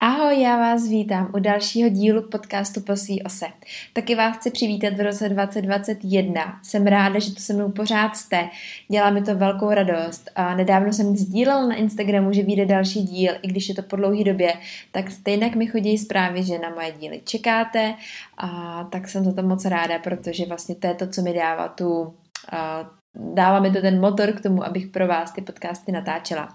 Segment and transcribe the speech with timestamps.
[0.00, 3.46] Ahoj, já vás vítám u dalšího dílu podcastu po svý ose.
[3.92, 6.60] Taky vás chci přivítat v roce 2021.
[6.62, 8.48] Jsem ráda, že tu se mnou pořád jste.
[8.88, 10.30] Dělá mi to velkou radost.
[10.34, 13.96] A nedávno jsem sdílel na Instagramu, že vyjde další díl, i když je to po
[13.96, 14.52] dlouhé době,
[14.92, 17.94] tak stejně mi chodí zprávy, že na moje díly čekáte.
[18.36, 21.68] A tak jsem za to moc ráda, protože vlastně to je to, co mi dává
[21.68, 22.14] tu
[23.18, 26.48] dává mi to ten motor k tomu, abych pro vás ty podcasty natáčela.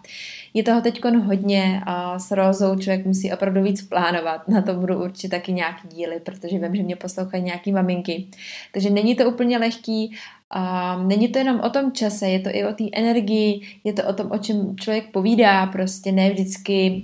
[0.54, 4.48] Je toho teď hodně a s Rozou člověk musí opravdu víc plánovat.
[4.48, 8.28] Na to budu určitě taky nějaký díly, protože vím, že mě poslouchají nějaký maminky.
[8.72, 10.16] Takže není to úplně lehký,
[10.56, 14.04] a není to jenom o tom čase, je to i o té energii, je to
[14.04, 17.04] o tom, o čem člověk povídá, prostě ne vždycky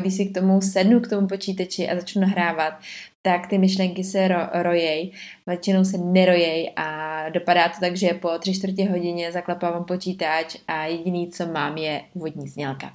[0.00, 2.74] když si k tomu sednu, k tomu počítači a začnu nahrávat,
[3.22, 5.10] tak ty myšlenky se ro- rojej,
[5.46, 10.86] většinou se nerojej a dopadá to tak, že po tři čtvrtě hodině zaklapávám počítač a
[10.86, 12.92] jediný, co mám, je vodní znělka.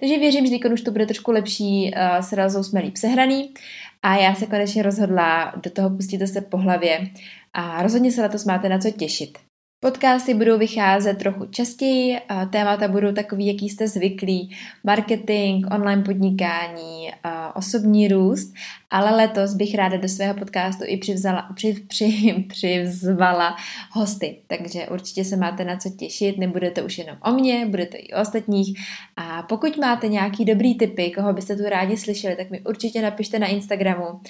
[0.00, 3.54] Takže věřím, že teď už to bude trošku lepší, uh, s Razou jsme líp sehraný
[4.02, 7.08] a já se konečně rozhodla do toho pustit se po hlavě
[7.52, 9.47] a rozhodně se to máte na co těšit.
[9.80, 12.18] Podcasty budou vycházet trochu častěji,
[12.50, 17.10] témata budou takový, jaký jste zvyklí, marketing, online podnikání,
[17.54, 18.54] osobní růst,
[18.90, 23.56] ale letos bych ráda do svého podcastu i přivzala, při, při, přivzvala
[23.92, 27.86] hosty, takže určitě se máte na co těšit, nebude to už jenom o mně, bude
[27.86, 28.78] to i o ostatních.
[29.16, 33.38] A pokud máte nějaký dobrý tipy, koho byste tu rádi slyšeli, tak mi určitě napište
[33.38, 34.20] na Instagramu.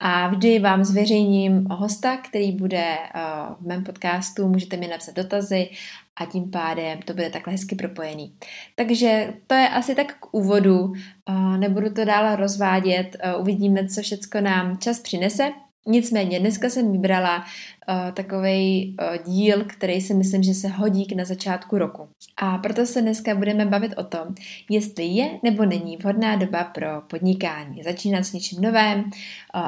[0.00, 2.84] A vždy vám zveřejním hosta, který bude
[3.60, 5.68] v mém podcastu, můžete mi napsat dotazy
[6.16, 8.34] a tím pádem to bude takhle hezky propojený.
[8.74, 10.92] Takže to je asi tak k úvodu,
[11.58, 15.52] nebudu to dále rozvádět, uvidíme, co všecko nám čas přinese.
[15.88, 21.16] Nicméně dneska jsem vybrala uh, takový uh, díl, který si myslím, že se hodí k
[21.16, 22.08] na začátku roku.
[22.36, 24.34] A proto se dneska budeme bavit o tom,
[24.70, 27.82] jestli je nebo není vhodná doba pro podnikání.
[27.82, 29.10] Začínat s něčím novém, uh,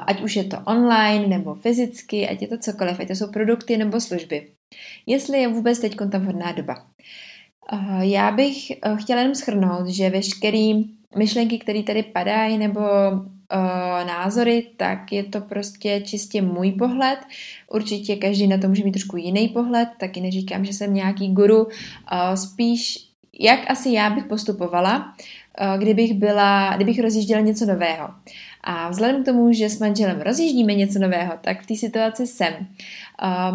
[0.06, 3.76] ať už je to online nebo fyzicky, ať je to cokoliv, ať to jsou produkty
[3.76, 4.48] nebo služby.
[5.06, 6.86] Jestli je vůbec teď ta vhodná doba.
[7.72, 8.56] Uh, já bych
[8.86, 10.84] uh, chtěla jenom schrnout, že veškerý
[11.16, 12.80] myšlenky, které tady padají, nebo
[14.06, 17.18] názory, tak je to prostě čistě můj pohled.
[17.70, 21.64] Určitě každý na to může mít trošku jiný pohled, taky neříkám, že jsem nějaký guru,
[21.64, 21.70] uh,
[22.34, 23.08] spíš
[23.40, 25.14] jak asi já bych postupovala,
[25.60, 28.08] uh, kdybych byla, kdybych rozjížděla něco nového.
[28.64, 32.54] A vzhledem k tomu, že s manželem rozjíždíme něco nového, tak v té situaci jsem.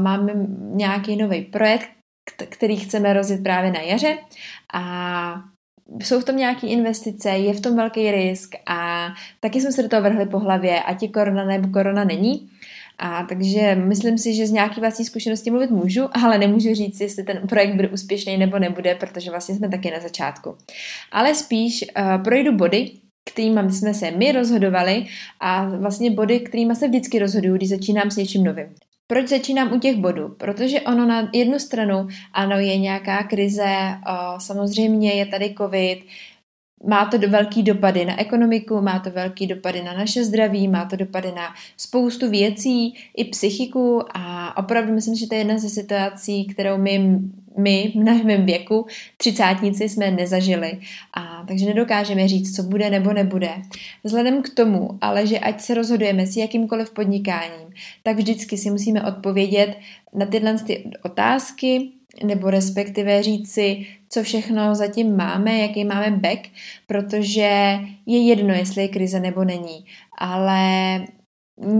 [0.02, 1.90] Máme nějaký nový projekt,
[2.50, 4.18] který chceme rozjet právě na jaře
[4.74, 5.53] a
[6.04, 9.08] jsou v tom nějaké investice, je v tom velký risk a
[9.40, 12.50] taky jsme se do toho vrhli po hlavě, ať je korona nebo korona není.
[12.98, 17.24] A takže myslím si, že z nějaké vlastní zkušenosti mluvit můžu, ale nemůžu říct, jestli
[17.24, 20.56] ten projekt bude úspěšný nebo nebude, protože vlastně jsme taky na začátku.
[21.12, 22.92] Ale spíš uh, projdu body,
[23.30, 25.06] kterými jsme se my rozhodovali
[25.40, 28.76] a vlastně body, kterými se vždycky rozhoduju, když začínám s něčím novým.
[29.08, 30.30] Proč začínám u těch bodů?
[30.30, 33.76] Protože ono na jednu stranu, ano, je nějaká krize,
[34.38, 36.06] samozřejmě je tady covid,
[36.84, 40.86] má to do velký dopady na ekonomiku, má to velký dopady na naše zdraví, má
[40.86, 45.70] to dopady na spoustu věcí, i psychiku a opravdu myslím, že to je jedna ze
[45.70, 47.20] situací, kterou my
[47.58, 48.86] my v našem věku,
[49.18, 50.80] třicátníci, jsme nezažili.
[51.14, 53.50] A takže nedokážeme říct, co bude nebo nebude.
[54.04, 57.74] Vzhledem k tomu, ale že ať se rozhodujeme s jakýmkoliv podnikáním,
[58.04, 59.78] tak vždycky si musíme odpovědět
[60.14, 61.90] na tyhle ty otázky,
[62.24, 66.40] nebo respektive říct si, co všechno zatím máme, jaký máme back,
[66.88, 69.86] protože je jedno, jestli je krize nebo není.
[70.18, 71.00] Ale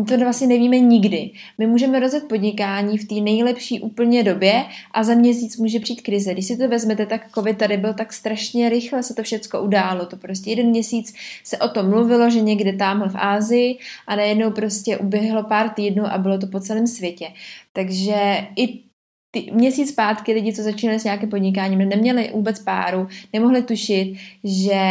[0.08, 1.32] to vlastně nevíme nikdy.
[1.58, 6.34] My můžeme rozjet podnikání v té nejlepší úplně době a za měsíc může přijít krize.
[6.34, 10.06] Když si to vezmete, tak covid tady byl tak strašně rychle, se to všechno událo.
[10.06, 11.14] To prostě jeden měsíc
[11.44, 13.78] se o tom mluvilo, že někde tamhle v Ázii
[14.08, 17.28] a najednou prostě uběhlo pár týdnů a bylo to po celém světě.
[17.74, 18.93] Takže i
[19.34, 24.82] ty, měsíc zpátky lidi, co začínali s nějakým podnikáním, neměli vůbec páru, nemohli tušit, že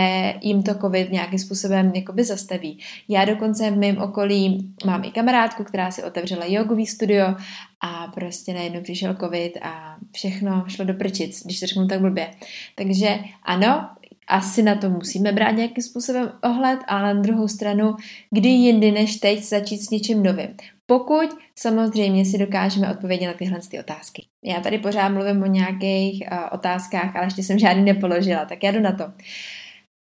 [0.41, 2.79] jim to covid nějakým způsobem jakoby zastaví.
[3.09, 7.27] Já dokonce v mém okolí mám i kamarádku, která si otevřela jogový studio
[7.81, 12.31] a prostě najednou přišel covid a všechno šlo do prčic, když to řeknu tak blbě.
[12.75, 13.89] Takže ano,
[14.29, 17.95] asi na to musíme brát nějakým způsobem ohled, ale na druhou stranu,
[18.31, 20.57] kdy jindy než teď začít s něčím novým.
[20.87, 21.29] Pokud
[21.59, 24.25] samozřejmě si dokážeme odpovědět na tyhle ty otázky.
[24.45, 28.73] Já tady pořád mluvím o nějakých uh, otázkách, ale ještě jsem žádný nepoložila, tak já
[28.73, 29.05] jdu na to.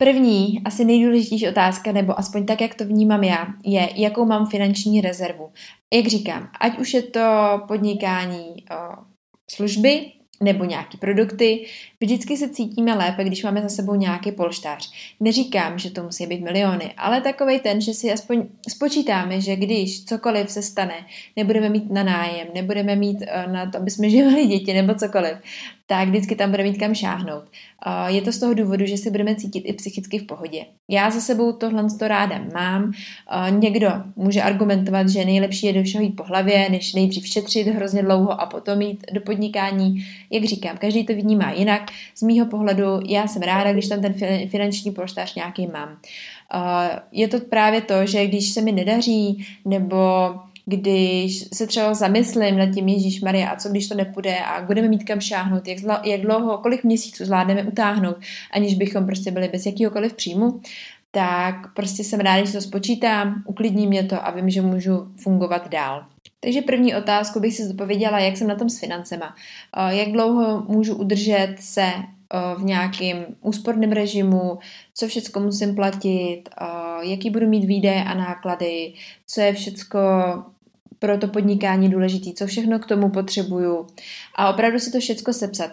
[0.02, 5.02] První, asi nejdůležitější otázka, nebo aspoň tak, jak to vnímám já, je, jakou mám finanční
[5.02, 5.52] rezervu.
[5.94, 7.22] Jak říkám, ať už je to
[7.68, 9.04] podnikání o,
[9.52, 10.12] služby,
[10.44, 11.66] nebo nějaký produkty,
[12.01, 14.91] Vždycky se cítíme lépe, když máme za sebou nějaký polštář.
[15.19, 20.05] Neříkám, že to musí být miliony, ale takový ten, že si aspoň spočítáme, že když
[20.05, 21.05] cokoliv se stane,
[21.35, 25.38] nebudeme mít na nájem, nebudeme mít eh, na to, aby jsme živili děti nebo cokoliv,
[25.88, 27.44] tak vždycky tam bude mít kam šáhnout.
[28.07, 30.65] Je to z toho důvodu, že si budeme cítit i psychicky v pohodě.
[30.89, 32.91] Já za sebou tohle to ráda mám.
[33.49, 38.03] Někdo může argumentovat, že nejlepší je do všeho jít po hlavě, než nejdřív šetřit hrozně
[38.03, 40.05] dlouho a potom jít do podnikání.
[40.31, 41.87] Jak říkám, každý to vnímá jinak.
[42.16, 44.13] Z mýho pohledu já jsem ráda, když tam ten
[44.50, 45.98] finanční polštář nějaký mám.
[47.12, 49.98] Je to právě to, že když se mi nedaří, nebo
[50.66, 54.88] když se třeba zamyslím nad tím Ježíš Maria a co když to nepůjde a budeme
[54.88, 58.16] mít kam šáhnout, jak, zla, jak dlouho, kolik měsíců zvládneme utáhnout,
[58.51, 60.62] aniž bychom prostě byli bez jakýhokoliv příjmu,
[61.12, 65.69] tak prostě jsem ráda, že to spočítám, uklidní mě to a vím, že můžu fungovat
[65.69, 66.06] dál.
[66.39, 69.36] Takže první otázku bych si zodpověděla, jak jsem na tom s financema.
[69.89, 71.92] Jak dlouho můžu udržet se
[72.57, 74.60] v nějakém úsporném režimu,
[74.94, 76.44] co všechno musím platit,
[77.01, 78.94] jaký budu mít výdaje a náklady,
[79.28, 80.00] co je všechno
[81.00, 83.88] pro to podnikání důležitý, co všechno k tomu potřebuju
[84.36, 85.72] a opravdu si to všechno sepsat.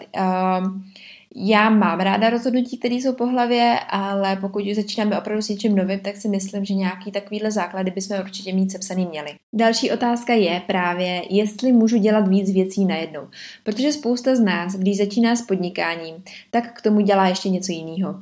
[1.37, 5.75] Já mám ráda rozhodnutí, které jsou po hlavě, ale pokud už začínáme opravdu s něčím
[5.75, 9.29] novým, tak si myslím, že nějaký takovýhle základy bychom určitě mít sepsaný měli.
[9.53, 13.21] Další otázka je právě, jestli můžu dělat víc věcí najednou.
[13.63, 16.15] Protože spousta z nás, když začíná s podnikáním,
[16.51, 18.19] tak k tomu dělá ještě něco jiného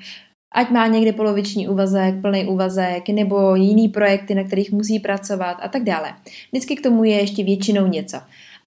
[0.53, 5.67] ať má někde poloviční úvazek, plný úvazek, nebo jiný projekty, na kterých musí pracovat a
[5.67, 6.13] tak dále.
[6.51, 8.17] Vždycky k tomu je ještě většinou něco.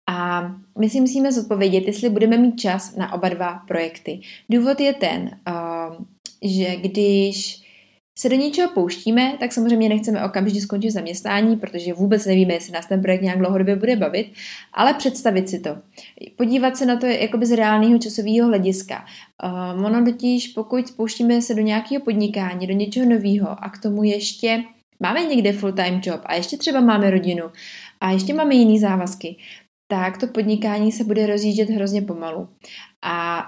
[0.06, 4.20] A my si musíme zodpovědět, jestli budeme mít čas na oba dva projekty.
[4.50, 5.30] Důvod je ten,
[6.42, 7.66] že když
[8.18, 12.86] se do něčeho pouštíme, tak samozřejmě nechceme okamžitě skončit zaměstnání, protože vůbec nevíme, jestli nás
[12.86, 14.32] ten projekt nějak dlouhodobě bude bavit,
[14.72, 15.76] ale představit si to.
[16.36, 19.04] Podívat se na to jakoby z reálného časového hlediska.
[19.74, 24.04] Um, ono totiž, pokud spouštíme se do nějakého podnikání, do něčeho nového a k tomu
[24.04, 24.62] ještě
[25.00, 27.44] máme někde full-time job a ještě třeba máme rodinu
[28.00, 29.36] a ještě máme jiný závazky,
[29.88, 32.48] tak to podnikání se bude rozjíždět hrozně pomalu.
[33.04, 33.42] A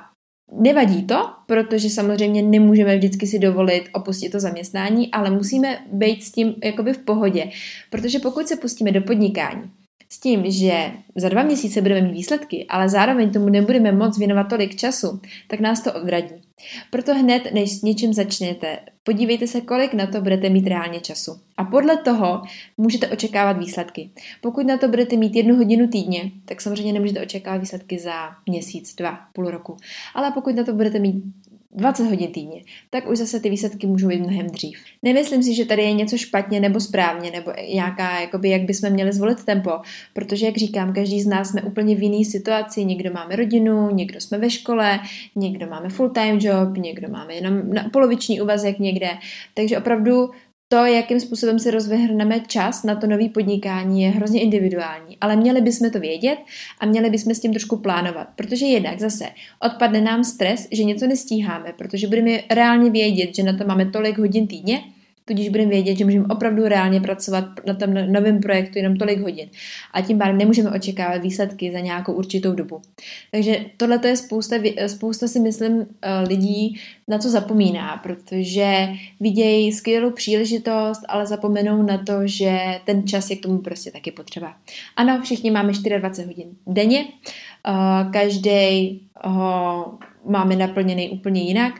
[0.52, 6.32] Nevadí to, protože samozřejmě nemůžeme vždycky si dovolit opustit to zaměstnání, ale musíme být s
[6.32, 7.50] tím jakoby v pohodě,
[7.90, 9.70] protože pokud se pustíme do podnikání
[10.08, 14.44] s tím, že za dva měsíce budeme mít výsledky, ale zároveň tomu nebudeme moc věnovat
[14.44, 16.47] tolik času, tak nás to odradí.
[16.90, 21.40] Proto hned, než s něčím začnete, podívejte se, kolik na to budete mít reálně času.
[21.56, 22.42] A podle toho
[22.76, 24.10] můžete očekávat výsledky.
[24.40, 28.12] Pokud na to budete mít jednu hodinu týdně, tak samozřejmě nemůžete očekávat výsledky za
[28.46, 29.76] měsíc, dva, půl roku.
[30.14, 31.24] Ale pokud na to budete mít
[31.74, 34.78] 20 hodin týdně, tak už zase ty výsledky můžou být mnohem dřív.
[35.02, 39.12] Nemyslím si, že tady je něco špatně nebo správně, nebo nějaká, jakoby, jak bychom měli
[39.12, 39.70] zvolit tempo,
[40.14, 42.84] protože, jak říkám, každý z nás jsme úplně v jiné situaci.
[42.84, 45.00] Někdo máme rodinu, někdo jsme ve škole,
[45.36, 49.08] někdo máme full-time job, někdo máme jenom na poloviční úvazek někde.
[49.54, 50.30] Takže opravdu
[50.68, 55.60] to, jakým způsobem si rozvrhneme čas na to nové podnikání, je hrozně individuální, ale měli
[55.60, 56.38] bychom to vědět
[56.78, 59.24] a měli bychom s tím trošku plánovat, protože jednak zase
[59.62, 64.18] odpadne nám stres, že něco nestíháme, protože budeme reálně vědět, že na to máme tolik
[64.18, 64.82] hodin týdně
[65.28, 69.48] tudíž budeme vědět, že můžeme opravdu reálně pracovat na tom novém projektu jenom tolik hodin.
[69.92, 72.82] A tím pádem nemůžeme očekávat výsledky za nějakou určitou dobu.
[73.30, 78.88] Takže tohle je spousta, spousta si myslím eh, lidí, na co zapomíná, protože
[79.20, 84.10] vidějí skvělou příležitost, ale zapomenou na to, že ten čas je k tomu prostě taky
[84.10, 84.54] potřeba.
[84.96, 87.72] Ano, všichni máme 24 hodin denně, eh,
[88.12, 91.74] každý ho máme naplněný úplně jinak,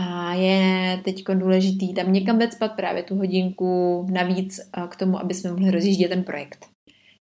[0.00, 5.34] a je teď důležitý tam někam vecpat právě tu hodinku navíc eh, k tomu, aby
[5.34, 6.66] jsme mohli rozjíždět ten projekt.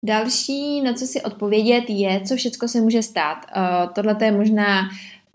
[0.06, 3.38] Další, na co si odpovědět, je, co všechno se může stát.
[3.56, 4.82] Uh, Tohle je možná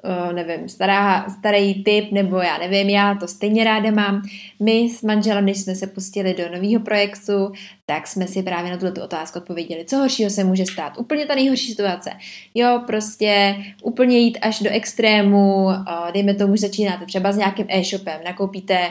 [0.05, 4.23] uh, nevím, stará, starý typ, nebo já nevím, já to stejně ráda mám.
[4.61, 7.53] My s manželem, když jsme se pustili do nového projektu,
[7.87, 10.99] tak jsme si právě na tuto otázku odpověděli, co horšího se může stát.
[10.99, 12.11] Úplně ta nejhorší situace.
[12.55, 15.69] Jo, prostě úplně jít až do extrému,
[16.13, 18.91] dejme tomu, že začínáte třeba s nějakým e-shopem, nakoupíte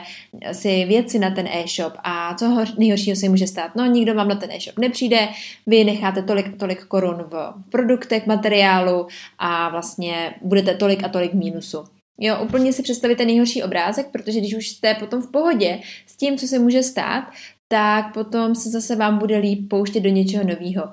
[0.51, 3.71] si věci na ten e-shop a co nejhoršího se může stát?
[3.75, 5.27] No, nikdo vám na ten e-shop nepřijde,
[5.67, 9.07] vy necháte tolik tolik korun v produktech, materiálu
[9.39, 11.83] a vlastně budete tolik a tolik mínusu.
[12.19, 16.37] Jo, úplně si představíte nejhorší obrázek, protože když už jste potom v pohodě s tím,
[16.37, 17.23] co se může stát,
[17.67, 20.91] tak potom se zase vám bude líp pouštět do něčeho nového.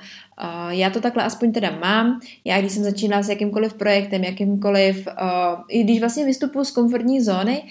[0.68, 2.20] Já to takhle aspoň teda mám.
[2.44, 7.20] Já když jsem začínala s jakýmkoliv projektem, jakýmkoliv, uh, i když vlastně vystupuji z komfortní
[7.20, 7.62] zóny,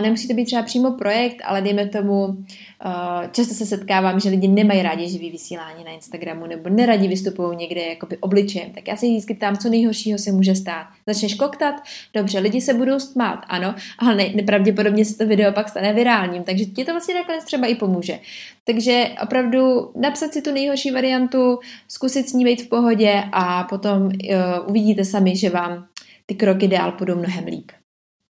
[0.00, 2.34] nemusí to být třeba přímo projekt, ale dejme tomu, uh,
[3.32, 7.80] často se setkávám, že lidi nemají rádi živý vysílání na Instagramu nebo neradí vystupují někde
[7.80, 8.70] jakoby obličejem.
[8.70, 10.86] Tak já se vždycky ptám, co nejhoršího se může stát.
[11.06, 11.74] Začneš koktat?
[12.14, 16.42] Dobře, lidi se budou stmát, ano, ale ne, nepravděpodobně se to video pak stane virálním,
[16.42, 18.18] takže ti to vlastně nakonec třeba i pomůže.
[18.70, 21.58] Takže opravdu napsat si tu nejhorší variantu,
[21.88, 24.10] zkusit s ní být v pohodě a potom uh,
[24.68, 25.86] uvidíte sami, že vám
[26.26, 27.72] ty kroky dál půjdou mnohem líp.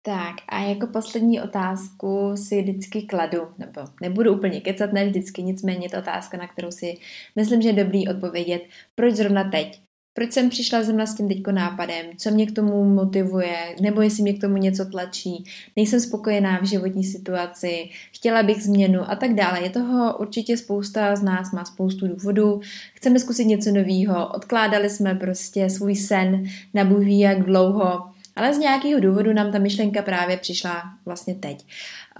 [0.03, 5.87] Tak a jako poslední otázku si vždycky kladu, nebo nebudu úplně kecat, ne vždycky, nicméně
[5.87, 6.99] je to otázka, na kterou si
[7.37, 8.63] myslím, že je dobrý odpovědět,
[8.95, 9.81] proč zrovna teď.
[10.13, 14.23] Proč jsem přišla zrovna s tím teďko nápadem, co mě k tomu motivuje, nebo jestli
[14.23, 15.45] mě k tomu něco tlačí,
[15.77, 19.63] nejsem spokojená v životní situaci, chtěla bych změnu a tak dále.
[19.63, 22.61] Je toho určitě spousta z nás, má spoustu důvodů,
[22.95, 28.59] chceme zkusit něco nového, odkládali jsme prostě svůj sen na bůh jak dlouho, ale z
[28.59, 31.67] nějakého důvodu nám ta myšlenka právě přišla vlastně teď.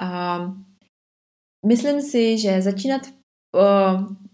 [0.03, 0.55] Uh,
[1.67, 3.20] myslím si, že začínat uh,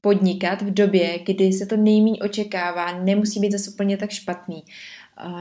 [0.00, 4.62] podnikat v době, kdy se to nejméně očekává, nemusí být zase úplně tak špatný.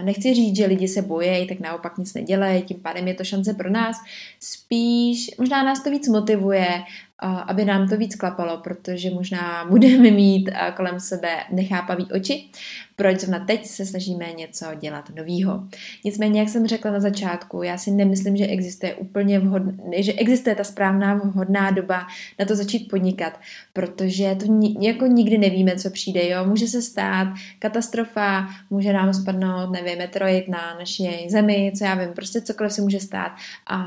[0.04, 3.54] Nechci říct, že lidi se bojejí, tak naopak nic nedělají, tím pádem je to šance
[3.54, 3.98] pro nás.
[4.40, 6.68] Spíš možná nás to víc motivuje,
[7.20, 12.46] aby nám to víc klapalo, protože možná budeme mít kolem sebe nechápavý oči,
[12.96, 15.68] proč zrovna teď se snažíme něco dělat novýho.
[16.04, 20.56] Nicméně, jak jsem řekla na začátku, já si nemyslím, že existuje úplně vhodná, že existuje
[20.56, 22.08] ta správná vhodná doba
[22.40, 23.40] na to začít podnikat,
[23.74, 26.46] protože to ni, jako nikdy nevíme, co přijde, jo.
[26.46, 27.28] Může se stát
[27.60, 32.82] katastrofa, může nám spadnout, nevím, meteorit na naší zemi, co já vím, prostě cokoliv se
[32.82, 33.32] může stát.
[33.68, 33.84] A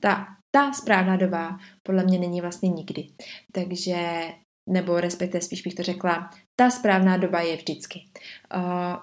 [0.00, 3.06] ta ta správná doba podle mě není vlastně nikdy.
[3.52, 3.96] Takže,
[4.66, 8.00] nebo respektive spíš bych to řekla, ta správná doba je vždycky.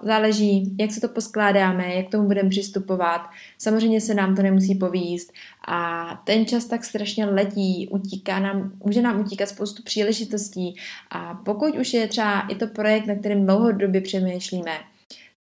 [0.02, 3.22] Záleží, jak se to poskládáme, jak tomu budeme přistupovat.
[3.58, 5.34] Samozřejmě se nám to nemusí povíst
[5.68, 10.76] a ten čas tak strašně letí, utíká nám, může nám utíkat spoustu příležitostí
[11.10, 14.72] a pokud už je třeba i to projekt, na kterém dlouhodobě přemýšlíme,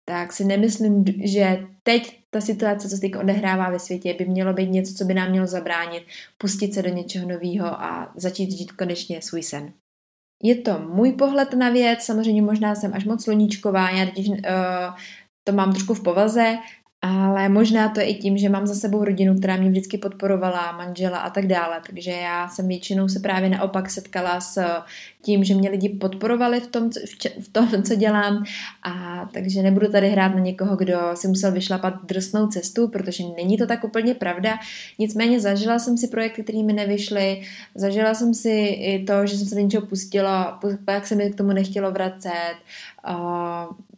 [0.05, 4.53] tak si nemyslím, že teď ta situace, co se teď odehrává ve světě, by mělo
[4.53, 6.03] být něco, co by nám mělo zabránit
[6.39, 9.73] pustit se do něčeho nového a začít žít konečně svůj sen.
[10.43, 14.37] Je to můj pohled na věc, samozřejmě možná jsem až moc sluníčková, já uh,
[15.45, 16.59] to mám trošku v povaze,
[17.05, 20.73] ale možná to je i tím, že mám za sebou rodinu, která mě vždycky podporovala,
[20.73, 21.81] manžela a tak dále.
[21.87, 24.61] Takže já jsem většinou se právě naopak setkala s
[25.23, 26.91] tím, že mě lidi podporovali v tom,
[27.41, 28.45] v tom, co dělám.
[28.83, 33.59] A takže nebudu tady hrát na někoho, kdo si musel vyšlapat drsnou cestu, protože není
[33.59, 34.59] to tak úplně pravda.
[34.99, 37.43] Nicméně zažila jsem si projekty, které mi nevyšly.
[37.75, 41.37] Zažila jsem si i to, že jsem se do něčeho pustila, pak se mi k
[41.37, 42.55] tomu nechtělo vracet.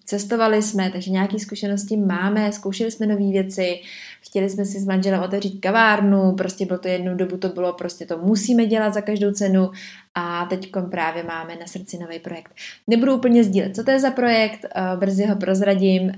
[0.05, 3.81] Cestovali jsme, takže nějaké zkušenosti máme, zkoušeli jsme nové věci,
[4.21, 8.07] chtěli jsme si s manželem otevřít kavárnu, prostě bylo to jednu dobu, to bylo prostě
[8.07, 9.71] to musíme dělat za každou cenu
[10.15, 12.53] a teď právě máme na srdci nový projekt.
[12.87, 16.13] Nebudu úplně sdílet, co to je za projekt, eh, brzy ho prozradím,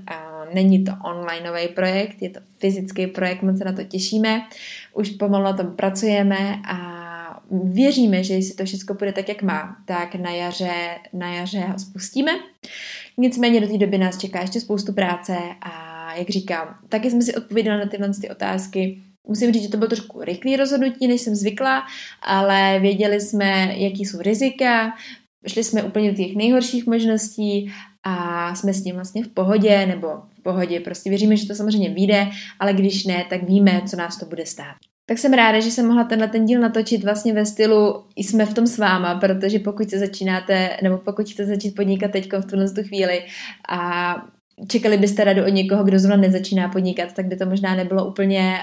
[0.53, 4.41] není to online nový projekt, je to fyzický projekt, moc se na to těšíme,
[4.93, 6.96] už pomalu na tom pracujeme a
[7.51, 11.79] věříme, že jestli to všechno bude tak, jak má, tak na jaře, na jaře ho
[11.79, 12.31] spustíme.
[13.17, 17.35] Nicméně do té doby nás čeká ještě spoustu práce a jak říkám, taky jsme si
[17.35, 19.01] odpověděli na tyhle ty otázky.
[19.27, 21.83] Musím říct, že to bylo trošku rychlé rozhodnutí, než jsem zvykla,
[22.21, 24.93] ale věděli jsme, jaký jsou rizika,
[25.47, 27.71] šli jsme úplně do těch nejhorších možností
[28.03, 30.07] a jsme s tím vlastně v pohodě, nebo
[30.39, 32.27] v pohodě, prostě věříme, že to samozřejmě vyjde,
[32.59, 34.75] ale když ne, tak víme, co nás to bude stát.
[35.09, 38.53] Tak jsem ráda, že jsem mohla tenhle ten díl natočit vlastně ve stylu jsme v
[38.53, 42.69] tom s váma, protože pokud se začínáte, nebo pokud chcete začít podnikat teď v tuhle
[42.69, 43.23] tu chvíli
[43.69, 44.15] a
[44.67, 48.57] čekali byste radu od někoho, kdo zrovna nezačíná podnikat, tak by to možná nebylo úplně,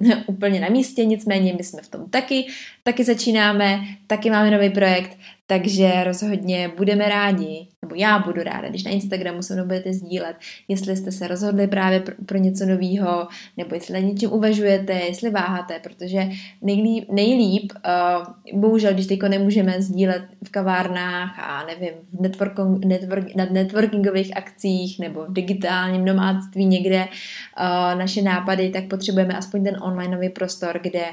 [0.00, 2.46] uh, úplně na místě, nicméně my jsme v tom taky,
[2.82, 8.84] taky začínáme, taky máme nový projekt, takže rozhodně budeme rádi, nebo já budu ráda, když
[8.84, 10.36] na Instagramu se mnou budete sdílet,
[10.68, 15.30] jestli jste se rozhodli právě pro, pro něco nového, nebo jestli na něčem uvažujete, jestli
[15.30, 16.28] váháte, protože
[16.62, 17.72] nejlíp, nejlíp
[18.52, 24.36] uh, bohužel, když teďko nemůžeme sdílet v kavárnách a nevím, v networking, network, na networkingových
[24.36, 30.80] akcích nebo v digitálním nomádství někde uh, naše nápady, tak potřebujeme aspoň ten onlineový prostor,
[30.82, 31.04] kde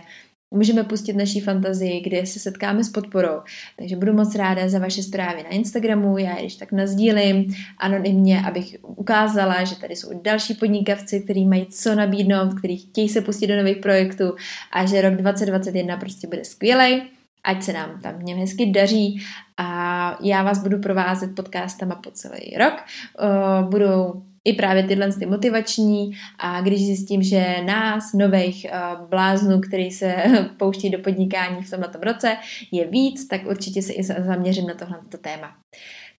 [0.51, 3.41] můžeme pustit naší fantazii, kde se setkáme s podporou.
[3.75, 8.41] Takže budu moc ráda za vaše zprávy na Instagramu, já je když tak nazdílím anonymně,
[8.41, 13.47] abych ukázala, že tady jsou další podnikavci, kteří mají co nabídnout, kteří chtějí se pustit
[13.47, 14.35] do nových projektů
[14.71, 17.01] a že rok 2021 prostě bude skvělý.
[17.43, 19.21] ať se nám tam něm hezky daří
[19.57, 22.73] a já vás budu provázet podcastama po celý rok.
[23.21, 29.61] Uh, budou i právě tyhle ty motivační a když zjistím, že nás, nových uh, bláznů,
[29.61, 30.15] který se
[30.57, 32.37] pouští do podnikání v tomto roce,
[32.71, 35.51] je víc, tak určitě se i zaměřím na tohle téma.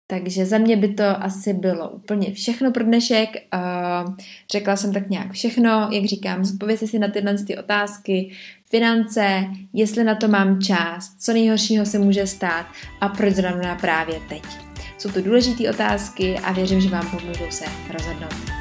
[0.06, 3.28] Takže za mě by to asi bylo úplně všechno pro dnešek.
[3.54, 4.14] Uh,
[4.52, 8.30] řekla jsem tak nějak všechno, jak říkám, zodpovězte si na tyhle ty otázky,
[8.70, 12.66] finance, jestli na to mám čas, co nejhoršího se může stát
[13.00, 14.69] a proč zrovna právě teď.
[15.00, 18.59] Jsou to důležité otázky a věřím, že vám pomůžou se rozhodnout.